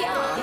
[0.00, 0.33] Yeah.